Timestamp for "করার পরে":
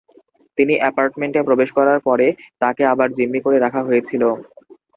1.77-2.27